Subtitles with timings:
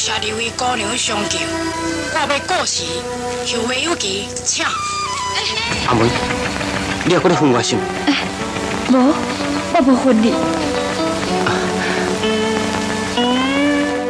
[0.00, 1.38] 谢二位姑娘相救，
[2.14, 2.84] 我要过时，
[3.54, 4.64] 后会有期，请。
[5.86, 6.08] 阿妹，
[7.04, 7.78] 你还搁咧分我心？
[8.88, 9.12] 无，
[9.74, 10.32] 我不分你。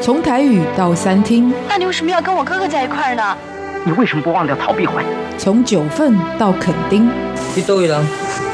[0.00, 3.36] 从台语到三厅，那你为什么要跟我哥哥在一块儿呢？
[3.84, 5.04] 你为什么不忘掉逃避婚？
[5.36, 7.10] 从九份到垦丁，
[7.56, 8.06] 你倒位人？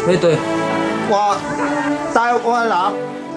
[0.08, 0.38] 你对？
[1.10, 1.36] 我
[2.14, 2.76] 台湾人。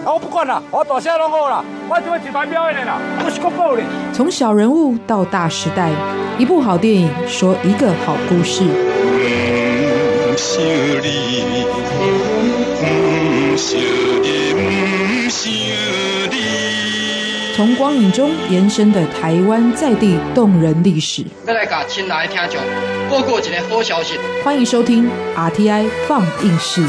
[0.05, 1.61] 我不管啦，我大声拢好啦，
[1.91, 3.81] 我就会举牌表的啦，我是国宝的。
[4.13, 5.89] 从小人物到大时代，
[6.38, 8.61] 一部好电影说一个好故事。
[8.61, 10.61] 不想
[11.02, 11.66] 你，
[12.77, 13.80] 不想
[14.21, 15.49] 你，不想
[16.30, 17.55] 你。
[17.55, 22.61] 从光影中延伸的台湾在地动人历史，要来甲亲爱的听众
[23.09, 24.13] 报告一个好消息。
[24.44, 26.83] 欢迎收听 RTI 放映室。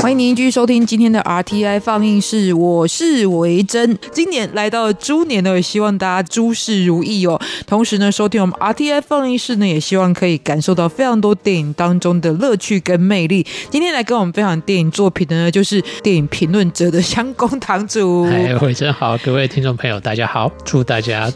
[0.00, 3.98] 欢迎您继续收听今天的 RTI 放映室，我是维珍。
[4.10, 7.38] 今年来到猪年呢，也希望大家诸事如意哦。
[7.66, 13.46] 同时呢，收听我们 RTI 放映室呢，也希望可以感受到非常多电影当中的乐趣跟魅力。
[13.68, 18.24] 今天来跟我们分享电影作品的呢，就是电影评论者的香公堂主。
[18.32, 21.30] 哎，维珍好，各位听众朋友，大家好，祝大家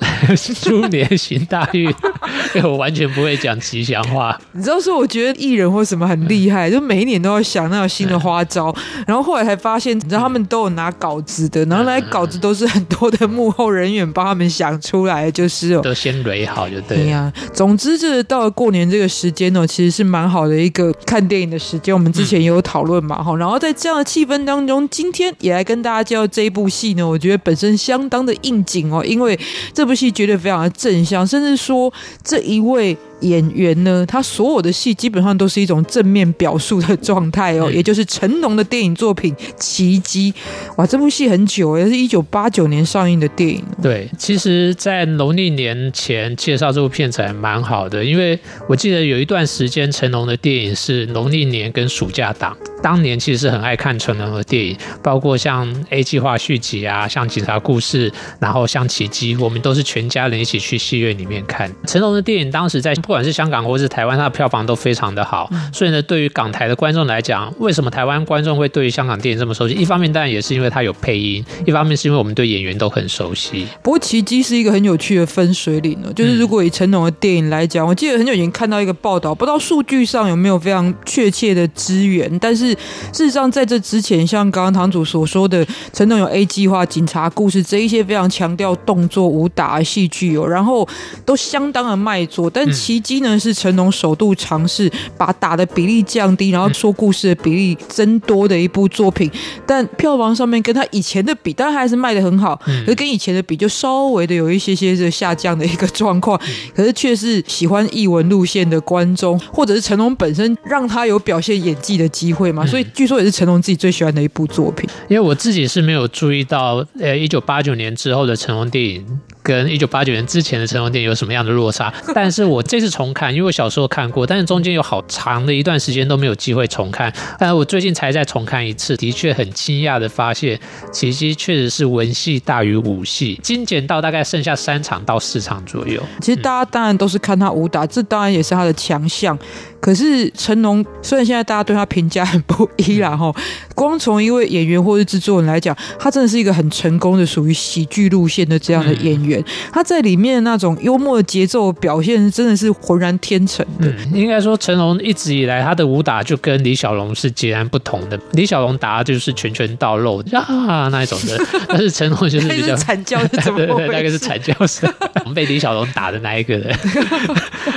[0.63, 1.95] 猪年行大运。
[2.65, 4.41] 我完全不会讲吉祥话。
[4.53, 8.75] 你知道说，我觉得艺人或什么很厉害，就每一年都要想那种新的花招。
[9.07, 17.33] 然后后来才发现，你知道他们都有拿稿子的，然后那些稿子都是很多的幕后人员帮他们想出来，就是哦，都先蕊好就对对呀。
[17.53, 21.93] 总之，这到了过年这个时间哦，其实是蛮好的一个看电影的时间。
[21.95, 23.37] 我们之前也有讨论嘛，哈。
[23.37, 27.07] 然后在这样的气氛当中，今天也来跟大家介绍这一部戏呢。
[27.07, 29.39] 我觉得本身相当的应景哦，因为
[29.73, 32.97] 这部戏绝对非常的正向，甚至说这一位。
[33.21, 40.33] 演员呢，他所有的戏基本上都是一种正面表述的状态哦，也就是成龙的电影作品《奇迹》。
[40.77, 43.63] 哇，这部戏很久，也是一九八九年上映的电影。
[43.83, 48.39] 对，其实，在农历年前介绍这部片子还蛮好的，因为
[48.69, 52.57] 我记得有一段时间成龙的电影是农历年跟暑假档。
[52.83, 62.51] 当年其实是很爱看成龙的电影，包括像 A 计划续集啊，像警察故事，然后像奇迹，我们都是全家人一起去戏院里面看成龙的电影。
[62.51, 65.49] 当时在不管是香港或是台湾，它的票房都非常的好。
[65.73, 69.75] 所以呢，对于港台的观众来讲，为什么台湾观众会对于香港电影这么熟悉？
[69.75, 73.67] 一方面当然也是因为它有配音，一方面是因为我们对演员都很熟悉。
[73.83, 82.75] 不过奇迹是一个很有趣的分水岭哦，就是如果以成龙的电影来讲，我记得很久以前看到一个报道，不知道数据上有没有非常确切的资源，但是。
[83.13, 90.89] 事实上，在这之前，像刚刚堂主所说的，成龙有 A 计划、警察故事这一些非常强调动作武打戏剧哦，然后
[91.25, 92.51] 都相当的卖座。
[92.51, 94.89] 但奇迹呢，是成龙首度尝试
[95.19, 99.29] 把打的比例降低，然后说故事的比例增多的一部作品。
[99.67, 106.41] 但票房上面跟他以前的比，当然还是卖的很好，可是跟以前的比，就稍微的有一些些的下降的一个状况。
[106.73, 112.87] 可是却是喜欢译文路线的观众，或者是成龙本身让他有表现演技的机会嘛，所以。
[112.95, 119.05] 据说也是成龙自己最喜欢的一部作品，因为我自己是没有注意到，呃，一九八九年之后的成龙电影。
[119.45, 121.93] 跟一九八九年之前的成龙电影有什么样的落差？
[122.15, 127.13] 但是我这次重看，因为我小时候看过，但是中间有好长的一段时间都没有机会重看。
[127.39, 130.59] 但是我最近才再重看一次，的确很惊讶的发现，
[130.91, 136.03] 其实确实是文戏大于武戏，精简到大概剩下三场到四场左右。
[136.23, 139.39] 其实大家当然都是看他武打，这当然也是他的强项。
[139.85, 143.35] 可是成龙虽然现在大家对他评价很不一然后
[143.75, 149.45] 光从一位演员或是制作人来讲，他真的是一个很成功的属于喜剧路线的这样的演员。
[149.71, 153.93] 他在里面那种幽默的节奏表现，真的是浑然天成的。
[154.15, 158.19] 应该说，成龙一直以来他的武打就跟李小龙是截然不同的。
[158.33, 164.91] 李小龙打就是拳拳到肉啊那一种的， 但是成龙就是比较惨叫， 对对对，大概是惨叫声。
[165.21, 166.75] 我 们被李小龙打的那一个人，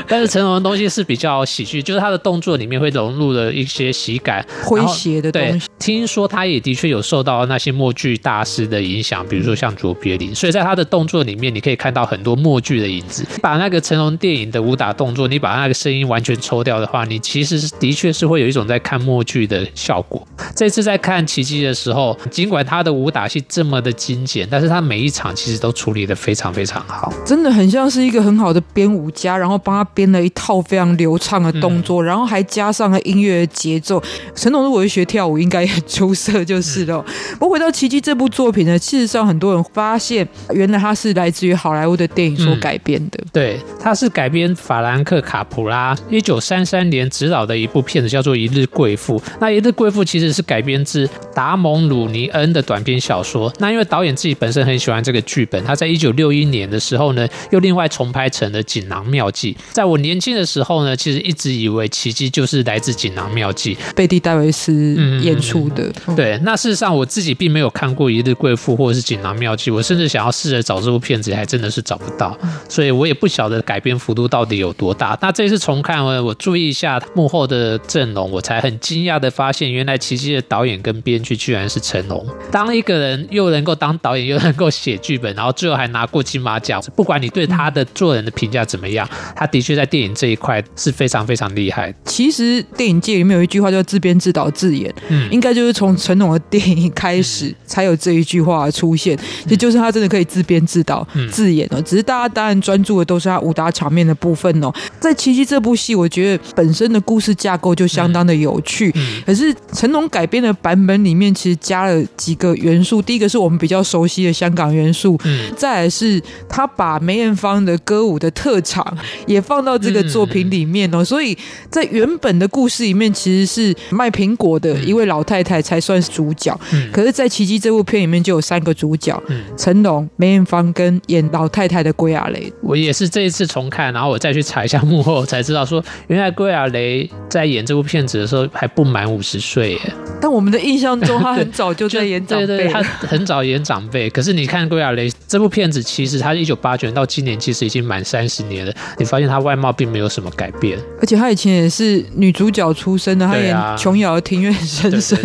[0.07, 5.68] 但是成龙的东西是比较喜剧，就是他的动作里面会融入了一些喜感、诙谐的东西。
[5.80, 11.48] 听说他也的确有受到那些默剧大师的影响，比如说像卓别林，所以在他的动作里面。
[11.57, 13.25] 你可以看到很多默剧的影子。
[13.42, 20.27] 把那个成龙电影的武打动作，你把那个声音完全抽掉的话，你其实是的确是会有一种在看默剧的效果。
[20.54, 34.01] 这次在看《奇迹》的时候，尽管他的武打戏这么的精简，但是他每一场其实都处理的非常非常好，真的很像是一个很好的编舞家，然后帮他编了一套非常流畅的动作，然后还加上了音乐的节奏。
[34.36, 37.04] 陈龙如果是学跳舞，应该也很出色就是了。
[37.39, 43.19] 不过回到《奇迹》这部作品呢，事实上很多人发现，原来它是来自于好莱坞的电影所改编的。
[43.31, 49.19] 对，它是改编法兰克·卡普拉一九三三年执导的一部片子，叫做《一日贵妇》。
[49.39, 53.51] 那《一日贵妇》其实是改编自达蒙·鲁尼恩的短篇小说。
[53.60, 59.54] 那因为导演自己本身很喜欢这个剧本，他在一九六一年的时候呢，又另外重拍成了《锦囊妙计》。
[59.72, 65.92] 在我年轻的时候呢，其实一直以为《奇迹》就是来自《锦囊妙计》，贝蒂·戴维斯演出的。
[66.16, 72.38] 对，那事实上我自己并没有看过《一日贵妇》或者是《锦囊妙计》，我甚至想要试着找这部片子，还真的是找不到，
[72.69, 75.18] 所以我也不晓得改编幅度到底有多大。
[75.22, 82.25] 那这次重看，我注意一下幕后的阵容，我才很惊讶的发现，原来《奇迹》的导演跟编剧居然是成龙。
[82.52, 91.94] 当一个人又能够当导演，又能够写剧本，然后最后还拿过金马奖，不管你对他的做人的评价怎么样，他的确在电影这一块是非常非常厉害。
[92.06, 99.18] 其实电影界里面有一句话叫“自编自导自演”，嗯，应该就是从成龙的电影开始才有这一句话出现，
[99.50, 101.81] 也就是他真的可以自编自导自演哦。
[101.81, 104.71] 只是大家当然专注的都是他武打场面的部分哦。
[105.00, 108.94] 在《奇迹》这部戏，我觉得本身的故事架构就相当的有趣，
[109.25, 113.01] 可是成龙改编的版本里面其实加了几个元素。
[113.01, 121.03] 第一个是我们比较熟悉的香港元素，嗯再来是他把梅艳芳的歌舞的特长也放到这个作品里面哦。
[121.03, 121.38] 所以
[121.70, 126.58] 在原本的故事里面，其实是卖苹果的一位老太太才算是主角。
[126.92, 129.22] 可是，在《奇迹》这部片里面就有三个主角：
[129.58, 132.52] 成龙、梅艳芳跟演老太太的归亚雷。
[132.62, 139.82] 我也是这一次重看，然后我再去查一下幕后，才知道说，原来归亚雷在演这部片子的时候还不满五十岁耶。
[140.20, 144.10] 但我们的印象中，他很早就在 演长辈，他很早演长辈。
[144.10, 148.74] 可是你看归亚雷这部片子，其实他一九八九年到今年，其实已经满三十年了。
[148.98, 155.18] 你发现他外貌并没有什么改变，而且他以前也是女主角出身的，她演琼瑶的庭院深深。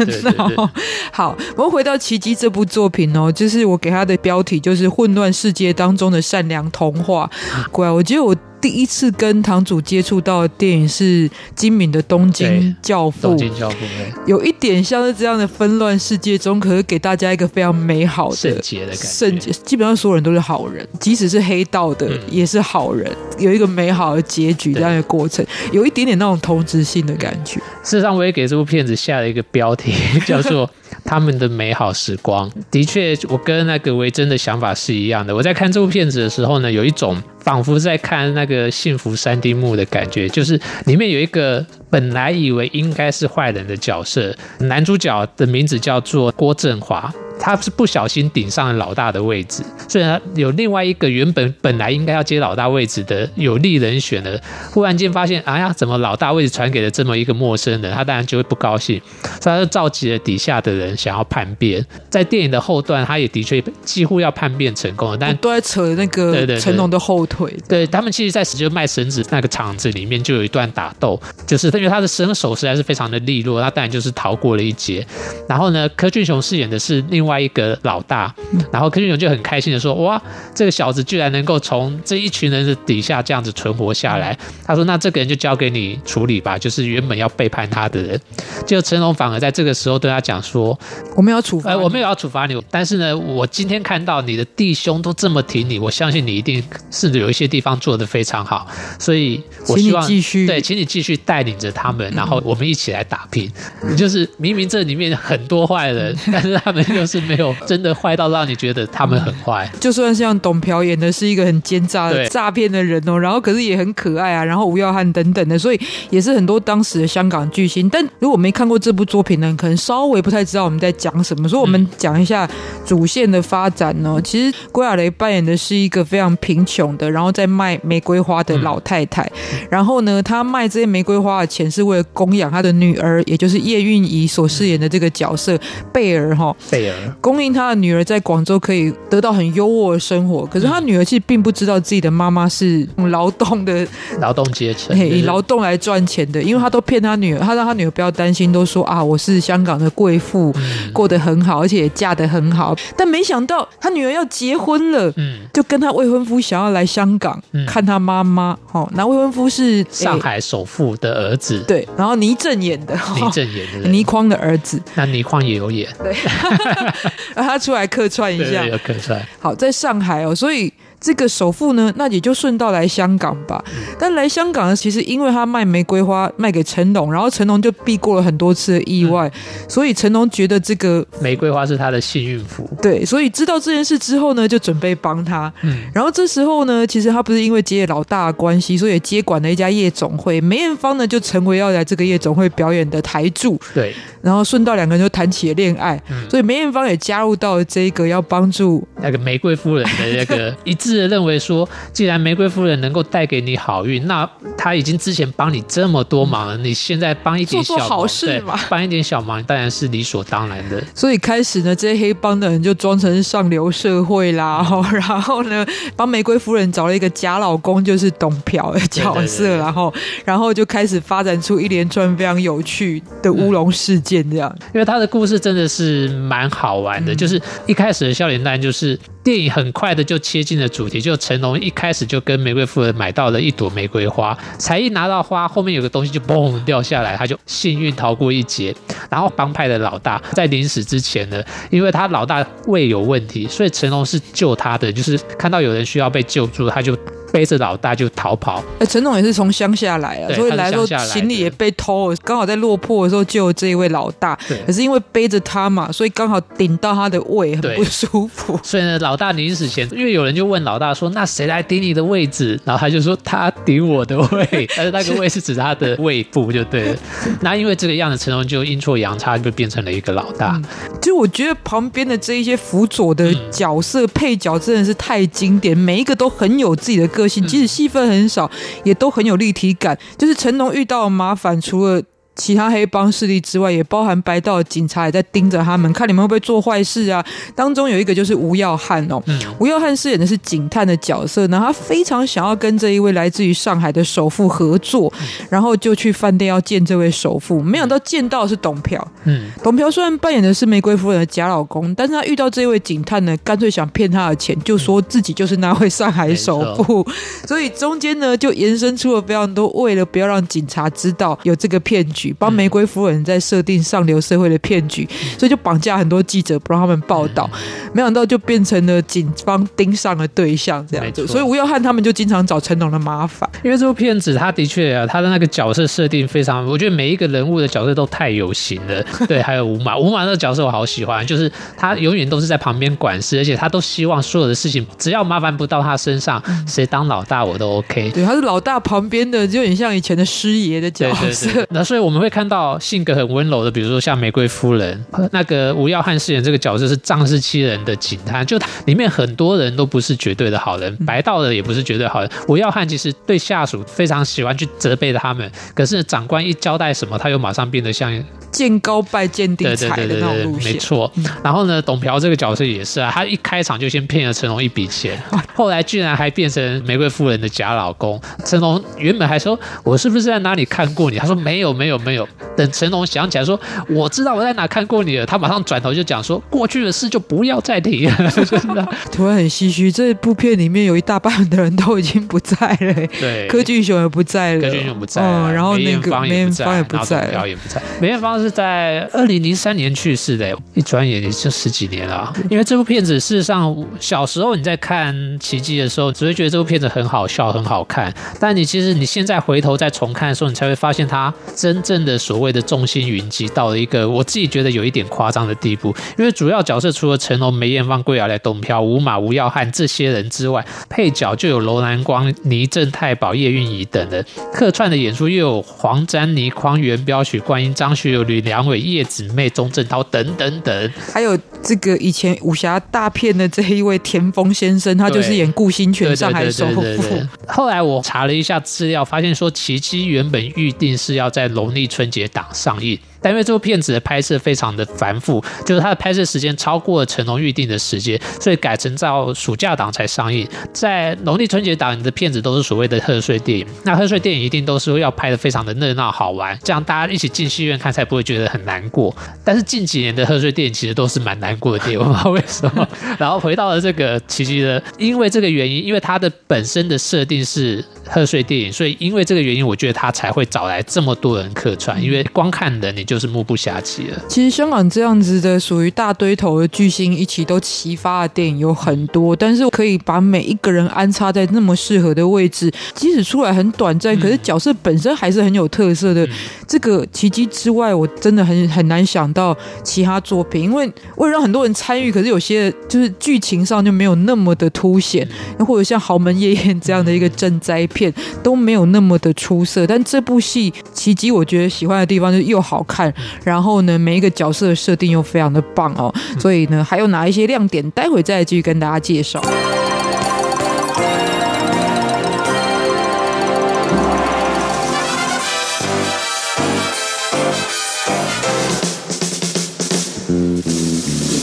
[1.10, 7.28] 好，我们回到《奇迹》这部作品哦，就是我给她的标题就是《混乱世界当中的善良童话》。
[7.72, 8.36] 乖，我觉得我。
[8.62, 13.76] 第一次跟堂主接触到的电影是金敏的《东京教父》，东京教父
[14.24, 19.04] 有一点像是这样的纷乱世界中，可是给大家一个非常美好的圣洁的感觉。
[19.08, 27.54] 圣洁，基本上所有人都是好人，即使是黑道的也是好人，有一个美好的结局这样的过程，有一点点那种同质性的感觉。
[27.82, 29.92] 事实上，我也给这部片子下了一个标题，
[30.24, 30.70] 叫做。
[31.04, 35.34] 他们的美好时光，的确，我跟那个维珍的想法是一样的。
[35.34, 47.12] 我在看这部片子的时候呢，有一种仿佛在看那个幸福三丁目的感觉，就是里面有一个本来以为应该是坏人的角色，男主角的名字叫做郭振华。
[47.44, 54.40] 他是不小心顶上了老大的位置，虽然有另外一个原本本来应该要接老大位置的有利人选的，
[54.70, 57.92] 忽然间发现，哎呀，怎么老大位置传给了这么一个陌生人？
[57.92, 59.02] 他当然就会不高兴，
[59.40, 61.84] 所以他就召集了底下的人想要叛变。
[62.08, 67.52] 在电影的后段，他也的确几乎要叛变成功了，但都在扯那个成龙的后腿。
[67.68, 75.04] 对他们，其实，在就卖绳子那个场子里面就有一段打斗，就是因为他的身手实在是非常的利落，他当然就是逃过了一劫。
[75.48, 77.31] 然后呢，柯俊雄饰演的是另外。
[77.32, 78.32] 外一个老大，
[78.70, 80.20] 然后柯俊勇就很开心的说：“哇，
[80.54, 84.36] 这个小子居然能够从这一群人的底下这样子存活下来。”
[84.66, 88.20] 他说：“那这个人就交给你处理吧，就是原本要背叛他的人。”
[88.66, 90.78] 就成龙反而在这个时候对他讲说
[91.16, 98.66] ：“我们要处罚，我没有要处罚你，但是呢，我今天看到你的弟兄都这么挺你，我相信你一定是有一些地方做得非常好，
[98.98, 103.50] 所以我希望继续对，请你继续带领着他们，然后我们一起来打拼。
[103.96, 107.21] 就是明明这里面很多坏人， 但是他们又是。
[107.22, 117.88] 没有 真的坏到让你觉得他们很坏，就算像董朴演的是一个很奸诈的诈骗的人哦，然后可是也很可爱啊，然后吴耀汉等等的，所以也是很多当时的香港巨星。
[117.88, 121.48] 但如果没看过这部作品呢，可能稍微不太知道我们在讲什么。
[121.48, 122.48] 所以我们讲一下
[122.84, 124.20] 主线的发展呢。
[124.24, 129.30] 其实郭亚雷扮演的是一个非常贫穷的，然后在卖玫瑰花的老太太。
[129.70, 135.58] 然后呢，她卖这些玫瑰花的钱是为了供养她的女儿，也就是叶蕴仪所饰演的这个角色
[135.92, 136.54] 贝儿哈。
[136.70, 137.11] 贝尔。
[137.20, 143.86] 供应他的女儿在广州可以得到很优渥的生活，可是他女儿其实并不知道自己的妈妈是劳动的
[144.20, 150.54] 劳动阶层，以劳动来赚钱的，因为他都骗他女儿，他让他女儿不要担心，都说啊我是香港的贵妇，
[150.92, 152.76] 过得很好，而且嫁得很好。
[152.96, 158.56] 但没想到他女儿要结婚了，嗯，就跟他未婚夫想要来香港看他妈妈。
[158.72, 166.12] 哦，那未婚夫是上海首富的儿子，对，然后倪震演的，倪震演的，倪匡的儿子，那倪匡也有演，对。
[167.34, 169.20] 让 他出来客串一下，客串。
[169.40, 173.62] 好，在上海哦，所以这个首富呢，那也就顺道来香港吧。
[173.98, 179.30] 但来香港呢，其实因为他卖玫瑰花卖给成龙，然后成龙就避过了很多次的意外，
[179.68, 182.68] 所以成龙觉得这个玫瑰花是他的幸运符。
[182.80, 185.52] 对，所以知道这件事之后呢，就准备帮他。
[185.62, 190.40] 嗯，然后这时候呢，其实他不是因为接老大的关系，所以也接管了一家夜总会。
[190.40, 193.58] 梅艳芳呢，就成为要来这个夜总会表演的台柱。
[193.74, 193.92] 对，
[194.22, 210.82] 然后顺道两个人就谈起了恋爱，嗯所以梅艳芳也加入到了这个要帮助那个玫瑰夫人的那个一致的认为说，既然玫瑰夫人能够带给你好运，那她已经之前帮你这么多忙了，你现在帮一点小对嘛帮一点小忙当然是理所当然的。
[210.94, 219.92] 所以开始呢，这些黑帮的人就装成上流社会啦， 然后呢，帮玫瑰夫人找了一个假老公，就是董朴的角色，然后
[220.24, 224.54] 然后就开始发展出一连串非常有趣的乌龙事件，这样。
[224.74, 238.74] 因为他的故事真的是蛮好玩的，就是一开始的笑脸蛋就是电影很快的就切进了主题，就成龙一开始就跟玫瑰夫人买到了一朵玫瑰花，才一拿到花，后面有个东西就嘣掉下来，他就幸运逃过一劫。
[239.08, 246.96] 然后帮派的老大在临死之前呢，因为他老大胃有问题，所以成龙是救他的，就是看到有人需要被救助，他就
[247.32, 248.62] 背着老大就逃跑。
[248.78, 258.58] 哎，陈总也是从乡下来啊，所以来的时候行李也被偷了，刚好在落魄的时候救了这一位老大对，可是因为背着他嘛，所以刚好顶到他的胃，很不舒服。
[258.62, 266.96] 所以呢，老大临死前，因为有人就问老大说：“那谁来顶你的位置？”然后他就说：“他顶我的胃。” 但是那个胃是指他的胃部就对了。
[267.40, 270.60] 那因为这个样子，陈龙就阴错阳差就变成了一个老大。
[271.00, 278.50] 就我觉得旁边的这一些辅佐的角色、配角真的是太经典，每一个都很有自己的个性，即使戏份很少，
[278.84, 279.98] 也都很有立体感。
[280.18, 282.02] 就是成龙遇到麻烦，除了
[282.34, 287.24] 其他黑帮势力之外，也包含白道警察也在盯着他们，看你们会不会做坏事啊。
[287.54, 289.22] 当中有一个就是吴耀汉哦，
[289.58, 295.12] 吴耀汉饰演的是警探的角色，然后他非常想要跟这一位来自于上海的首富合作，
[295.50, 298.96] 然后就去饭店要见这位首富，没想到见到的是董朴。
[299.24, 307.06] 嗯，董朴虽然扮演的是玫瑰夫人的假老公，但是他遇到这位警探呢，干脆想骗他的钱，就说自己就是那位上海首富，
[307.46, 317.48] 所以中间呢就延伸出了非常多，为了不要让警察知道有这个骗局，帮玫瑰夫人在设定上流社会的骗局，所以就绑架很多记者，不让他们报道，
[317.94, 323.48] 没想到就变成了警方盯上的对象这样子，所以吴耀汉他们就经常找成龙的麻烦。
[323.64, 329.02] 因为这部片子，他的确啊，他的那个角色设定非常，我觉得每一个人物的角色都太有型了。
[329.26, 338.10] 对，还有吴马，吴马那个角色我好喜欢，就是他永远都是在旁边管事，而且他都希望所有的事情只要麻烦不到他身上，谁当老大我都 OK。
[338.10, 341.46] 对，他是老大旁边的，就有点像以前的师爷的角对色。
[341.46, 352.30] 对对，那所以我们会看到性格很温柔的，比如说像玫瑰夫人，那个吴耀汉饰演这个角色是仗势欺人的警探，就里面很多人都不是绝对的好人，白道的也不是绝对好人。
[352.46, 358.12] 吴耀汉其实对下属非常喜欢去责备他们，可是长官一交代什么，他又马上变得像
[358.50, 360.72] 见高拜见地对对财的那种路线。
[360.72, 361.10] 没错。
[361.42, 365.18] 然后呢，董朴这个角色也是啊，他一开场就先骗了成龙一笔钱，
[365.54, 368.20] 后来居然还变成玫瑰夫人的假老公。
[368.44, 387.82] 成龙原本还说：“我是不是在哪里看过你？”他说：“没有，没有，没有。”等成龙想起来说：“我知道我在哪看过你了。”他马上转头就讲说：“过去的事就不要再提了。”真的，突然很唏嘘，这部片里面有一大半的人都已经不在了、欸，对柯俊雄也不在了，柯俊雄不在了，嗯，然后那个梅芳也不在，艳芳也不在了朴也不在。
[388.00, 392.32] 梅艳芳是在二零零三年去世的，一转眼也就十几年了啊。
[392.50, 405.94] 因为这部片子，事实上小时候你在看《奇迹》的时候，只会觉得这部片子很好笑、很好看，但你其实你现在回头再重看的时候，你才会发现它真正的所谓的众星云集到了一个我自己觉得有一点夸张的地步。
[406.18, 420.92] 因为主要角色除了成龙、梅艳芳、桂亚来、董朴、吴马、吴耀汉这些人之外，配角就有楼兰光、倪正太保、叶蕴仪等人，客串的演出又有黄沾妮、匡元彪、许冠英、张学友、吕良伟、叶子妹、钟镇涛等等等。
[421.12, 427.02] 还有这个以前武侠大片的这一位田丰先生，他就是演顾新权上海首富。
[427.46, 432.98] 后来我查了一下资料，发现说《奇迹》原本预定是要在农历春节档上映。
[433.22, 440.46] 但因为这部片子的拍摄非常的繁复，就是它的拍摄时间超过了成龙预定的时间，所以改成在暑假档才上映。
[440.72, 449.14] 在农历春节档你的片子都是所谓的贺岁电影，那贺岁电影一定都是要拍的非常的热闹好玩，这样大家一起进戏院看才不会觉得很难过。
[449.44, 452.88] 但是近几年的贺岁电影其实都是蛮难过的电影，我不知道为什么。
[453.18, 464.22] 然后回到了这个奇迹的，因为这个原因，因为它的本身的设定是贺岁电影，所以因为这个原因，我觉得他才会找来这么多人客串，因为光看人你就是目不暇接了。
[464.28, 476.28] 其实香港这样子的属于大堆头的巨星一起都齐发的电影有很多，但是可以把每一个人安插在那么适合的位置，即使出来很短暂，可是角色本身还是很有特色的。
[476.68, 485.26] 这个奇迹之外，我真的很很难想到其他作品，因为为了让很多人参与，可是有些就是剧情上就没有那么的凸显，
[485.58, 488.01] 或者像《豪门夜宴》这样的一个赈灾片
[488.42, 489.86] 都没有那么的出色。
[489.86, 493.12] 但这部戏《奇迹》，我觉得喜欢的地方就是又好看，
[493.44, 499.42] 然后呢，每一个角色的设定又非常的棒哦，所以呢，还有哪一些亮点，待会再继续跟大家介绍。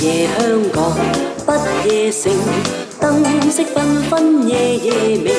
[0.02, 0.98] 夜香港
[1.46, 1.54] 不
[1.90, 2.32] 夜城，
[3.02, 3.78] 燈色紛
[4.10, 5.32] 紛夜夜明，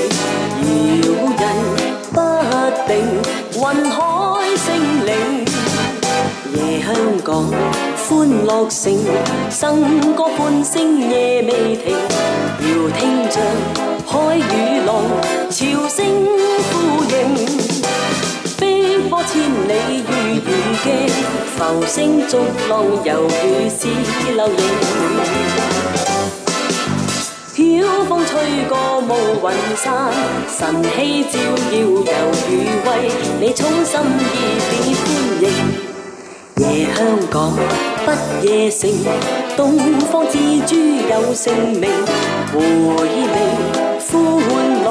[1.02, 1.06] 搖
[1.38, 1.42] 人
[2.10, 2.16] 不
[2.88, 2.90] 定，
[3.54, 3.98] 雲海
[4.56, 4.66] 星
[5.04, 5.08] 靈。
[6.54, 6.88] 夜香
[7.22, 7.28] 港
[8.08, 8.08] 歡
[8.46, 8.82] 樂城，
[9.50, 11.94] 笙歌歡聲夜未停，
[12.60, 12.66] 搖
[12.98, 13.36] 聽着
[14.06, 14.88] 海與浪，
[15.50, 15.98] 潮聲
[16.72, 16.72] 呼
[17.04, 17.14] 應。
[18.58, 18.62] 碧
[19.10, 20.10] 波千里如
[20.46, 20.48] 如
[20.82, 20.88] 鏡，
[21.56, 22.38] 浮星逐
[22.70, 22.72] 浪
[23.04, 23.80] 猶如是
[24.34, 25.89] 流萤。
[27.78, 29.10] 晓风吹過霧
[29.40, 29.44] 雲
[29.76, 30.12] 散，
[30.58, 31.38] 晨曦照
[31.70, 32.00] 耀犹
[32.48, 32.50] 如
[32.86, 32.90] 為
[33.40, 34.22] 你衷心热
[34.70, 35.06] 烈欢
[35.42, 35.44] 迎。
[36.56, 36.98] 夜香
[37.30, 37.34] 港
[38.04, 38.08] 不
[38.46, 38.90] 夜城，
[39.56, 40.34] 东方之
[40.66, 41.88] 珠有姓名，
[42.52, 43.28] 回味
[44.08, 44.10] 欢
[44.82, 44.86] 乐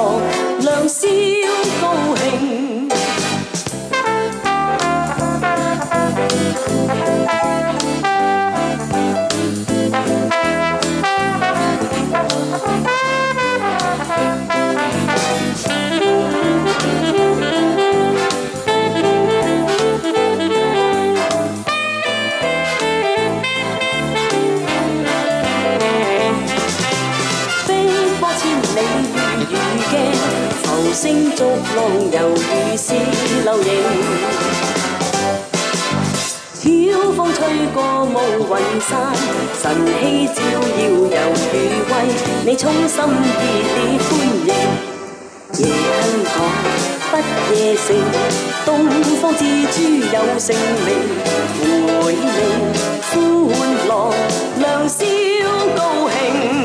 [0.60, 1.06] 良宵
[31.00, 31.78] 浮星逐浪
[32.12, 32.92] 犹如是
[33.42, 33.68] 流萤。
[36.52, 36.68] 晓
[37.12, 37.38] 风吹
[37.72, 38.52] 过暮云
[38.82, 38.90] 散，
[39.62, 39.64] 晨
[39.98, 40.78] 曦照耀
[41.08, 41.16] 猶
[41.52, 41.54] 如
[41.88, 41.92] 為
[42.44, 43.40] 你衷心热
[43.76, 44.12] 烈欢
[44.44, 44.48] 迎。
[45.56, 45.90] 夜香
[46.26, 46.36] 港
[47.10, 47.12] 不
[47.54, 47.86] 夜城，
[48.66, 48.68] 东
[49.22, 49.40] 方之
[49.72, 49.76] 珠
[50.12, 50.54] 有姓
[50.84, 50.88] 名，
[52.02, 52.36] 回味
[53.48, 53.56] 欢
[53.88, 53.90] 乐
[54.58, 55.06] 良宵
[55.74, 55.80] 高
[56.10, 56.59] 兴。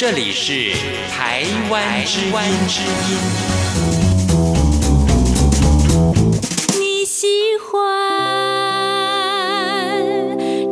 [0.00, 0.72] 这里是
[1.12, 3.18] 台湾之音。
[6.80, 7.26] 你喜
[7.58, 7.70] 欢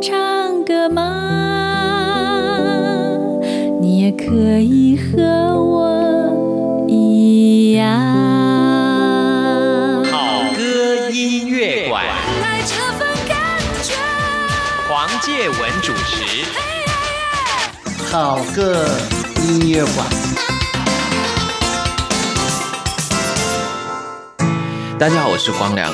[0.01, 1.03] 唱歌吗？
[3.79, 4.25] 你也可
[4.57, 5.21] 以和
[5.63, 7.87] 我一样。
[10.05, 12.03] 好歌音乐馆，
[12.41, 13.37] 来这份感
[13.83, 13.93] 觉。
[14.87, 16.49] 黄介文主持。
[18.11, 18.87] 好个
[19.47, 20.05] 音乐馆。
[24.97, 25.93] 大家好，我是光良。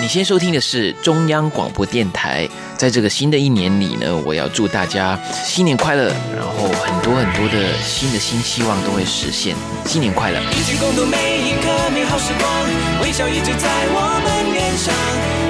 [0.00, 2.48] 你先收听的是中央广播电台。
[2.76, 9.54] 在这个新的一年里呢，我要祝大家新年快乐，然后很多很多的新的新希望都会实现。
[9.86, 10.40] 新年快乐！
[10.50, 12.50] 一起共度每一刻美好时光，
[13.02, 14.92] 微笑一直在我们脸上，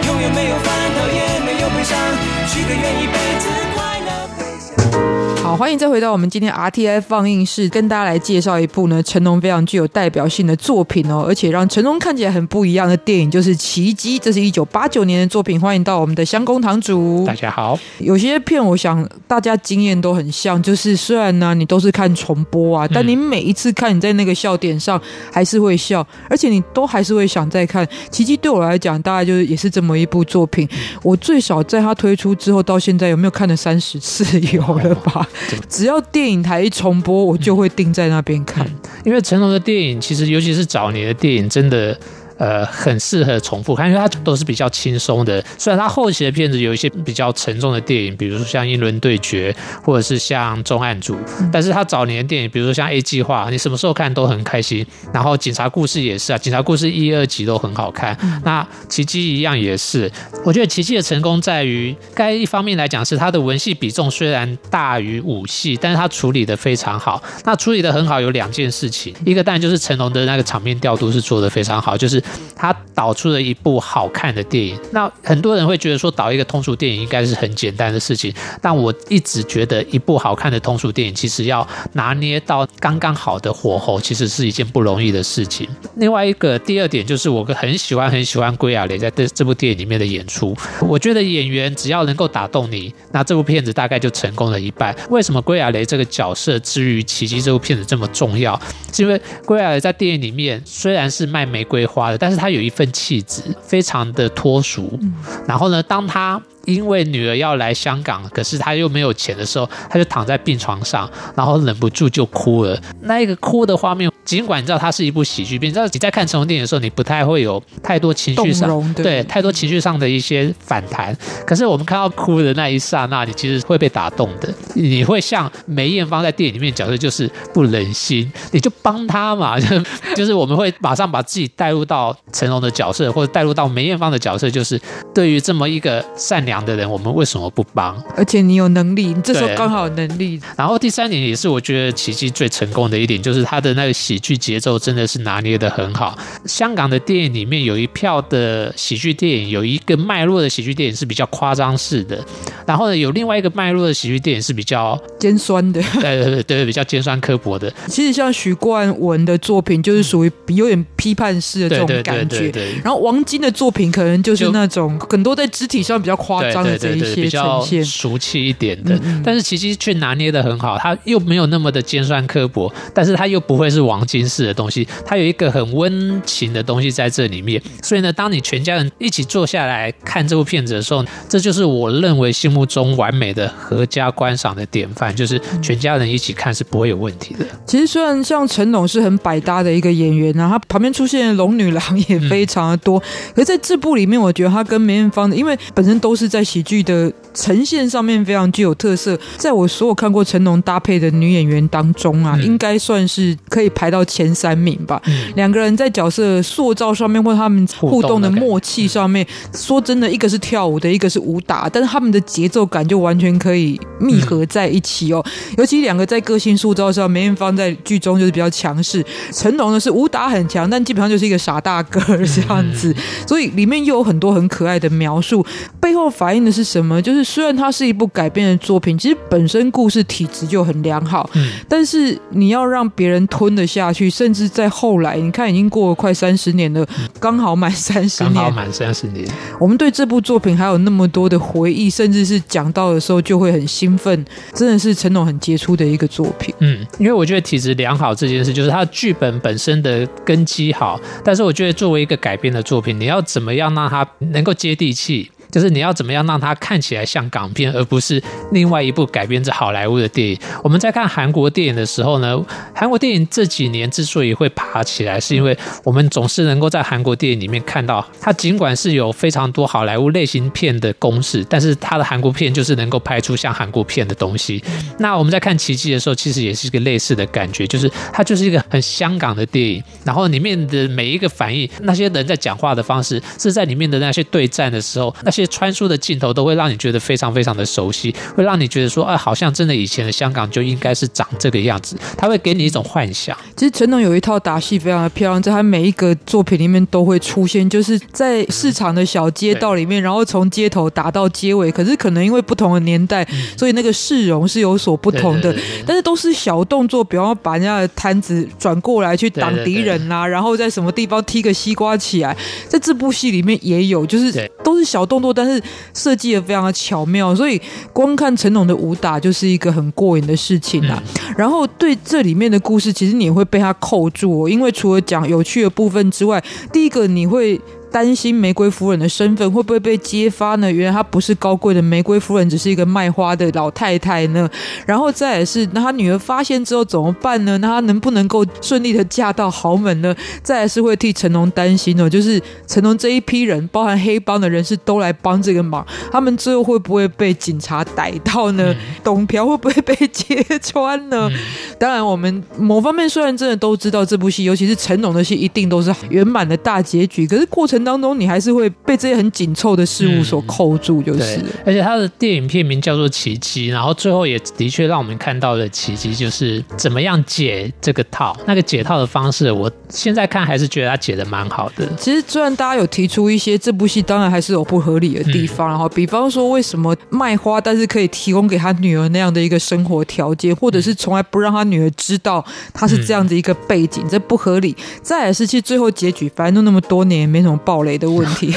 [0.07, 1.99] 永远没有烦恼，也没有悲伤，
[2.47, 5.12] 许个愿一辈子快乐回响。
[5.53, 15.61] 好，欢迎再回到我们今天 RTI 放映室，跟大家来介绍一部呢成龙非常具有代表性的作品哦，而且让成龙看起来很不一样的电影，就是《奇迹》，这是一九八九年的作品。
[15.61, 17.79] 欢迎到我们的香公堂主，大家好。
[17.99, 24.99] 有些片我想大家经验都很像，就是虽然呢你都是看重播啊，但你每一次看你在那个笑点上
[25.31, 27.85] 还是会笑，而且你都还是会想再看。
[28.11, 30.67] 《奇迹》对我来讲，大概就是也是这么一部作品。
[31.03, 34.25] 我最少在它推出之后到现在有没有看了三十次
[34.57, 35.29] 有了吧？
[35.69, 38.67] 只要电影台一重播，我就会定在那边看。
[39.05, 41.99] 因为成龙的电影，其实尤其是早年的电影，真的。
[42.43, 45.41] 呃，很适合重复看，因为它都是比较轻松的。
[45.57, 49.53] 虽然它后期的片子有一些比较沉重的电影，比如说像《英伦对决》，
[49.85, 51.15] 或者是像《重案组》，
[51.53, 54.85] 但是它早年的电影，比如说像《A 计划》，你什么时候看都很开心。
[55.13, 58.19] 然后《警察故事》也是啊，《警察故事》一、二集都很好看。
[58.45, 60.11] 那《奇迹》一样也是。
[60.45, 67.23] 我觉得《奇迹》的成功在于，该一方面来讲是它的文戏比重虽然大于武戏，但是它处理的非常好。
[67.45, 72.21] 那处理的很好有两件事情，一个当然就是成龙的那个场面调度是做的非常好，就是。
[72.55, 74.79] 他导出了一部好看的电影。
[74.93, 85.69] 那很多人会觉得说导一个通俗电影应该是很简单的事情，但我一直觉得一部好看的通俗电影其实要拿捏到刚刚好的火候，其实是一件不容易的事情。
[85.97, 94.95] 另外一个第二点就是我很喜欢很喜欢归亚蕾在这这部电影里面的演出，我觉得演员只要能够打动你，那这部片子大概就成功了一半。
[95.11, 98.61] 为什么归亚蕾这个角色之于奇迹这部片子这么重要？
[98.93, 104.99] 是因为归亚蕾在电影里面虽然是卖玫瑰花的，但是他有一份气质，非常的脱俗。
[105.47, 112.81] 然后呢，当她因为女儿要来香港，可是他又没有钱的时候，他就躺在病床上，然后忍不住就哭了。
[113.03, 121.17] 那一个哭的画面，尽管你知道它是一部喜剧片，你知道你在看成龙电影的时候，你不太会有太多情绪上对对太多情绪上的一些反弹。
[121.47, 129.67] 可是我们看到哭的那一刹那，你其实会被打动的，你会像梅艳芳在电影里面角色就是不忍心，你就帮他嘛，就
[130.15, 134.81] 就是我们会马上把自己带入到成龙的角色，或者带入到梅艳芳的角色，就是
[135.15, 137.97] 对于这么一个善良的人，我们为什么不帮？
[138.17, 140.41] 而且你有能力，你这时候刚好有能力。
[140.57, 146.19] 然后第三点也是我觉得奇迹最成功的一点，就是他的那个喜剧节奏真的是拿捏的很好。
[146.45, 152.19] 香港的电影里面有一票的喜剧电影，有一个脉络的喜剧电影是比较夸张式的，
[152.67, 157.73] 然后呢有另外一个脉络的喜剧电影是比较尖酸的， 对对对对比较尖酸刻薄的。
[157.87, 162.51] 其实像许冠文的作品，就是属于有点批判式的这种感觉。
[162.83, 167.85] 然后王晶的作品可能就是那种很多在肢体上比较夸张的这对对对对比一些较呈现。
[167.85, 177.61] 俗气一点的，嗯嗯但是奇迹却拿捏的很好，他又没有那么的尖酸刻薄，但是他又不会是王晶式的东西，他有一个很温情的东西在这里面。
[177.83, 187.45] 所以呢，当你全家人一起坐下来看这部片子的时候，这就是我认为心目中完美的合家观赏的典范，就是全家人一起看是不会有问题的。
[187.67, 192.99] 其实虽然像成龙是很百搭的一个演员啊，他旁边出现的龙女郎也非常的多，
[193.35, 205.01] 可是在这部里面，我觉得他跟梅艳芳的，因为本身都是在喜剧的呈现上面非常具有特色，在我所有看过成龙搭配的女演员当中啊，应该算是可以排到前三名吧。
[205.35, 215.25] 两个人在角色塑造上面，或者他们互动的默契上面，说真的，一个是跳舞的，一个是武打，但是他们的节奏感就完全可以密合在一起哦。
[215.57, 222.95] 尤其两个在个性塑造上，梅艳芳在剧中就是比较强势，成龙呢是武打很强，但基本上就是一个傻大个儿这样子，
[223.27, 225.45] 所以里面又有很多很可爱的描述，
[225.81, 227.01] 背后反映的是什么？
[227.01, 236.87] 就是虽然它是一部改编的作品，其实本身故事体质就很良好，嗯但是你要让别人吞得下去，甚至在后来，你看已经过了快三十年了，
[237.21, 239.27] 刚好满三十年，刚好满三十年，
[239.59, 246.55] 我们对这部作品还有那么多的回忆，甚至是讲到的时候就会很兴奋，真的是成龙很杰出的一个作品。
[246.59, 255.31] 嗯，因为我觉得体质良好这件事，就是它的剧本本身的根基好，但是我觉得作为一个改编的作品，你要怎么样让它能够接地气？
[255.53, 260.37] 就是你要怎么样让它看起来像港片，而不是另外一部改编自好莱坞的电影。
[260.65, 262.43] 我们在看韩国电影的时候呢，
[262.75, 274.65] 韩国电影这几年之所以会爬起来，是因为我们总是能够在韩国电影里面看到，它尽管是有非常多好莱坞类型片的公式，但是它的韩国片就是能够拍出像韩国片的东西。
[274.99, 293.37] 那我们在看《奇迹》的时候，其实也是一个类似的感觉，就是它就是一个很香港的电影，然后里面的每一个反应，那些人在讲话的方式，是在里面的那些对战的时候，那些穿梭的镜头都会让你觉得非常非常的熟悉，会让你觉得说，啊，好像真的以前的香港就应该是长这个样子，它会给你一种幻想。
[293.57, 301.71] 其实成龙有一套打戏非常的漂亮，在他每一个作品里面都会出现，就是在市场的小街道里面，然后从街头打到街尾。
[301.73, 303.27] 可是可能因为不同的年代，
[303.57, 305.55] 所以那个市容是有所不同的，
[305.87, 312.37] 但是都是小动作，比方说把人家的摊子转过来去挡敌人啦、然后在什么地方踢个西瓜起来，
[312.69, 315.63] 在这部戏里面也有，就是都是小动作，但是
[315.95, 317.61] 设计的非常的巧妙，所以
[317.93, 321.03] 光看成龙的武打就是一个很过瘾的事情啊。
[321.37, 326.43] 然后对这里面的故事，其实你会被他扣住、哦，因为除了讲有趣的部分之外，
[326.73, 327.61] 第一个你会。
[327.93, 330.73] 担心玫瑰夫人的身份会不会被揭发呢？
[330.73, 334.49] 原来她不是高贵的玫瑰夫人，只是一个卖花的老太太呢。
[334.87, 337.59] 然后再也是，那她女儿发现之后怎么办呢？
[337.59, 340.17] 那她能不能够顺利的嫁到豪门呢？
[340.43, 348.75] 再来是会替成龙担心哦，就是成龙这一批人，包含黑帮的人士都来帮这个忙，他们最后会不会被警察逮到呢？
[349.05, 351.31] 董朴会不会被揭穿呢？
[351.79, 368.37] 当然，我们某方面虽然真的都知道这部戏，尤其是成龙的戏，一定都是圆满的大结局，可是过程程当中，你还是会被这些很紧凑的事物所扣住，就是而且他的电影片名叫做《奇迹》，然后最后也的确让我们看到了奇迹，就是怎么样解这个套。
[368.47, 371.87] 那个解套的方式，我现在看还是觉得他解的蛮好的。
[371.97, 384.77] 其实虽然大家有提出一些这部戏当然还是有不合理的地方，然后比方说为什么卖花，但是可以提供给他女儿那样的一个生活条件，或者是从来不让他女儿知道他是这样的一个背景，这不合理。
[385.03, 388.55] 再也是其实最后结局，反正都那么多年也没什么暴雷的问题，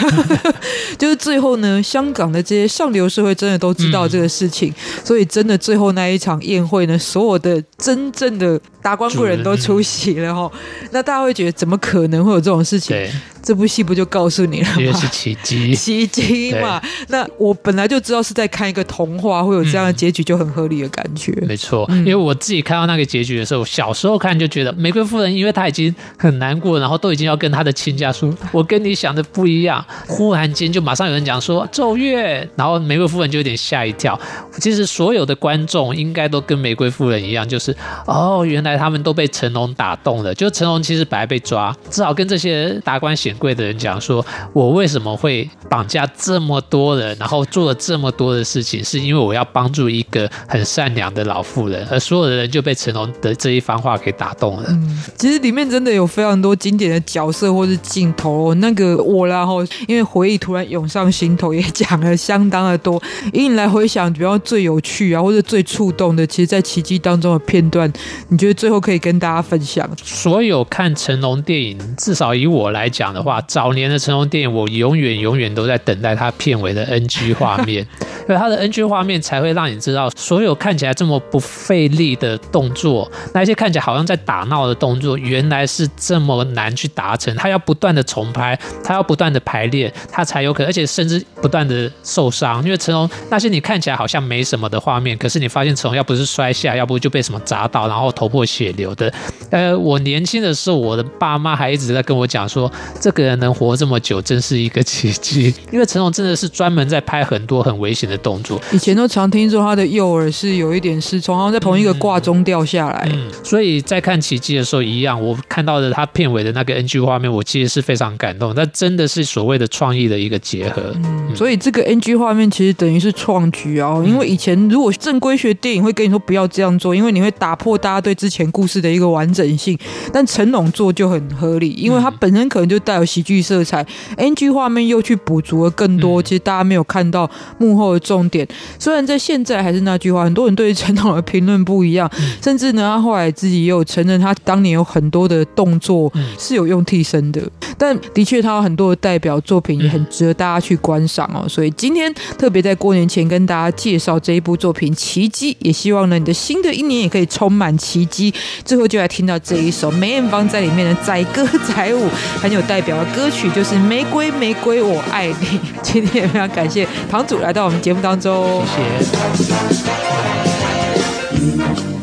[1.00, 4.74] 就是最后呢，香港的这些上流社会真的都知道这个事情，
[5.06, 10.52] 所以真的最后那一场宴会呢，所有的真正的达官贵人都出席了哈。
[10.92, 12.98] 那大家会觉得怎么可能会有这种事情？
[13.42, 14.76] 这部戏不就告诉你了吗？
[14.80, 16.82] 因为是奇迹，奇迹嘛。
[17.10, 21.32] 那我本来就知道是在看一个童话，会有这样的结局，就很合理的感觉。
[21.48, 29.86] 没错，嗯因为我自己看到那个结局的时候，小时候看就觉得玫瑰夫人，因为她已经很难过，然后都已经要跟她的亲家说，我跟你想的不一样。
[30.08, 34.20] 忽然间就马上有人讲说奏乐，然后玫瑰夫人就有点吓一跳。
[34.60, 37.76] 其实所有的观众应该都跟玫瑰夫人一样，就是
[38.08, 40.34] 哦，原来他们都被成龙打动了。
[40.34, 54.66] 就成龙其实本来被抓，只好跟这些达官显贵的人讲说，我为什么会绑架这么多人，然后做了这么多的事情，是因为我要帮助一个很善良的老妇人，而所有的人就被成龙的这一番话给打动了。
[54.70, 63.02] 嗯，其实里面真的有非常多经典的角色或是镜头、那个我然后因为回忆突然涌上心头，也讲了相当的多。
[63.34, 67.92] 以你来回想，比较最有趣啊，或者最触动的，其实，在奇迹当中的片段，
[68.30, 69.90] 你觉得最后可以跟大家分享？
[70.04, 77.86] 所有看成龙电影，至少以我来讲的话，早年的成龙电影，我永远永远都在等待他片尾的 NG 画面，
[78.28, 87.36] 因为他的 NG 画面才会让你知道，所有看起来这么不费力的动作，那一些看起来好像在打闹的动作，原来是这么难去达成。
[87.36, 92.64] 他要不断的重拍，他要不断的排练，他才有可能，而且甚至不断的受伤。
[92.64, 99.12] 因为成龙那些你看起来好像没什么的画面，可是你发现成龙要不是摔下，要不就被什么砸到，然后头破血流的。
[99.50, 105.54] 呃，我年轻的时候，我的爸妈还一直在跟我讲说，这个人能活这么久，真是一个奇迹。
[105.72, 113.08] 因为成龙真的是专门在拍很多很危险的动作，以前都常听说他的右耳是有一点失聪，好像在同一个挂钟掉下来。
[113.12, 118.54] 嗯，所以在看奇迹的时候一样，我看到的他片尾的那个 NG 画面，我其实是非常感动。
[118.66, 120.82] 那真的是所谓的创意的一个结合。
[120.96, 129.78] 嗯，所以这个 NG 画面其实等于是创举啊，因为以前如果正规学电影会跟你说不要这样做，因为你会打破大家对之前故事的一个完整性。
[130.12, 133.86] 但成龙做就很合理，因为他本身可能就带有喜剧色彩
[134.18, 138.48] ，NG 画面又去补足了更多，其实大家没有看到幕后的重点。
[138.80, 142.10] 虽然在现在还是那句话，很多人对成龙的评论不一样，
[142.42, 147.42] 甚至呢，他后来自己也有承认，他当年有很多的动作是有用替身的。
[147.78, 151.48] 但的确，他有很多的代表作品也很值得大家去观赏哦。
[151.48, 158.34] 所以今天特别在过年前跟大家介绍这一部作品《奇迹》，也希望呢你的新的一年也可以充满奇迹。
[158.64, 162.08] 最后就来听到这一首梅艳芳在里面的载歌载舞，
[162.42, 165.34] 很有代表的歌曲，就是《玫瑰玫瑰我爱你》。
[165.82, 169.86] 今天也非常感谢堂主来到我们节目当中，谢谢。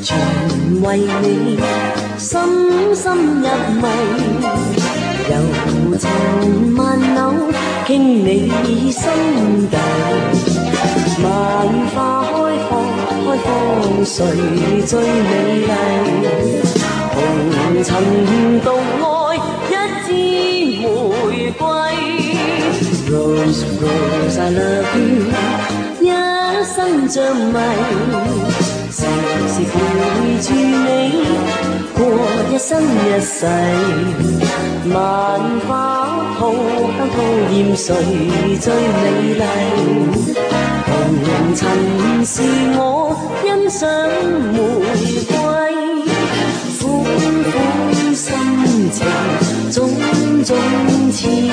[0.02, 0.18] 全
[0.82, 1.58] 為你
[2.18, 3.82] 深深入迷，
[5.92, 7.52] 柔情萬縷
[7.86, 8.50] 傾你
[8.90, 9.02] 心
[9.68, 9.76] 底。
[11.22, 11.26] 萬
[11.94, 12.32] 花開
[12.70, 12.70] 放，
[13.10, 13.46] 開放
[14.02, 14.16] 誰
[14.86, 15.70] 最美麗？
[17.12, 17.16] 紅
[17.84, 17.86] 塵
[18.62, 18.66] 獨
[19.04, 19.04] 愛
[19.68, 19.72] 一
[20.06, 20.08] 支
[20.80, 20.82] 玫
[21.58, 21.60] 瑰
[23.10, 25.28] ，Rose Rose I love you，
[26.00, 26.04] 一
[26.64, 26.76] 生
[27.08, 27.52] 着迷。
[28.92, 28.98] 時
[29.48, 29.74] 時陪
[30.42, 30.86] 住你
[31.94, 31.98] 過
[32.52, 33.46] 一生一世，
[34.92, 34.94] 萬
[35.66, 35.70] 花
[36.34, 37.16] 好香吐
[37.48, 37.80] 豔誰
[38.60, 39.00] 最美
[39.40, 39.42] 麗？
[40.84, 40.92] 紅
[41.56, 41.58] 塵
[42.26, 42.34] 是
[42.76, 42.78] 我
[43.42, 43.80] 欣賞
[44.52, 44.54] 玫
[45.32, 45.32] 瑰，
[46.78, 46.84] 款
[47.50, 47.50] 款
[48.14, 48.20] 心
[48.92, 49.00] 情
[49.70, 49.80] 種
[50.44, 50.50] 種
[51.12, 51.48] 痴迷，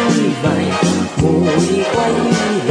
[1.21, 1.95] 玫瑰
[2.67, 2.69] 容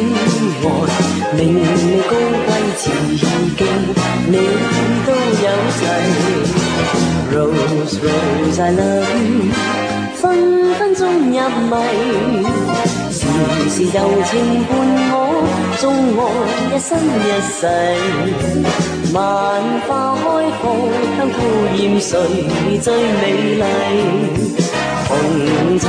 [0.00, 0.02] 傾
[0.64, 0.68] 愛，
[1.36, 1.60] 明媚
[2.08, 2.12] 高
[2.46, 2.82] 貴慈
[3.56, 3.60] 敬，
[4.26, 4.34] 你
[5.06, 5.08] 都
[5.44, 5.80] 有齊。
[7.32, 9.52] Rose Rose I love you，
[10.16, 10.22] 分
[10.74, 10.98] 分鐘
[11.30, 11.38] 入
[11.70, 11.72] 迷，
[13.12, 13.22] 時
[13.70, 14.32] 時柔情
[14.64, 14.70] 伴
[15.12, 15.14] 我，
[15.78, 15.82] 縱
[16.16, 16.18] 我
[16.70, 17.58] 一生一世。
[19.12, 19.16] 萬
[19.86, 20.24] 花開
[20.62, 20.64] 放，
[21.16, 21.36] 香吐
[21.76, 22.12] 豔誰
[22.80, 22.86] 最
[23.20, 23.22] 美
[23.60, 23.62] 麗？
[25.10, 25.12] 紅
[25.80, 25.82] 塵